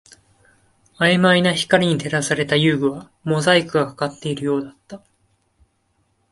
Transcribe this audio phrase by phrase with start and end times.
[0.97, 5.03] 曖昧な光に照らされた遊具はモザイクがかかっているようだった